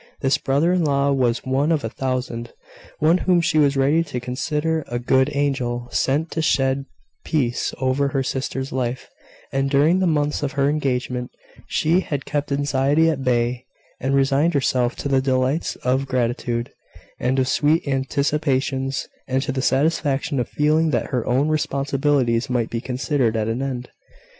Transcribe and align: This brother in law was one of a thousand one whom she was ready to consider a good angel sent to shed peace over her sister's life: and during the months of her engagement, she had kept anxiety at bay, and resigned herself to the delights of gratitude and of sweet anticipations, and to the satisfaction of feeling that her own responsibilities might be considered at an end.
This 0.21 0.39
brother 0.39 0.73
in 0.73 0.83
law 0.83 1.11
was 1.11 1.45
one 1.45 1.71
of 1.71 1.83
a 1.83 1.89
thousand 1.89 2.53
one 2.97 3.19
whom 3.19 3.39
she 3.39 3.59
was 3.59 3.77
ready 3.77 4.03
to 4.05 4.19
consider 4.19 4.83
a 4.87 4.97
good 4.97 5.29
angel 5.31 5.89
sent 5.91 6.31
to 6.31 6.41
shed 6.41 6.85
peace 7.23 7.71
over 7.77 8.07
her 8.07 8.23
sister's 8.23 8.71
life: 8.71 9.07
and 9.53 9.69
during 9.69 9.99
the 9.99 10.07
months 10.07 10.41
of 10.41 10.53
her 10.53 10.67
engagement, 10.67 11.29
she 11.67 11.99
had 11.99 12.25
kept 12.25 12.51
anxiety 12.51 13.11
at 13.11 13.23
bay, 13.23 13.65
and 13.99 14.15
resigned 14.15 14.55
herself 14.55 14.95
to 14.95 15.07
the 15.07 15.21
delights 15.21 15.75
of 15.83 16.07
gratitude 16.07 16.71
and 17.19 17.37
of 17.37 17.47
sweet 17.47 17.87
anticipations, 17.87 19.07
and 19.27 19.43
to 19.43 19.51
the 19.51 19.61
satisfaction 19.61 20.39
of 20.39 20.49
feeling 20.49 20.89
that 20.89 21.11
her 21.11 21.23
own 21.27 21.47
responsibilities 21.47 22.49
might 22.49 22.71
be 22.71 22.81
considered 22.81 23.35
at 23.37 23.47
an 23.47 23.61
end. 23.61 23.87